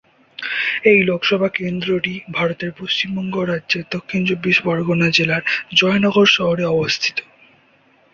[0.83, 5.43] এই লোকসভা কেন্দ্রটি ভারতের পশ্চিমবঙ্গ রাজ্যের দক্ষিণ চব্বিশ পরগনা জেলার
[5.75, 7.17] জয়নগর শহরে অবস্থিত।